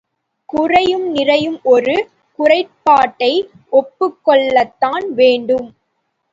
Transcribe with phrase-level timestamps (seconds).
[0.49, 1.95] குறையும் நிறையும் ஒரு
[2.39, 3.31] குறைபாட்டை
[3.71, 5.69] ஒப்புக்கொள்ளத்தான் வேண்டும்.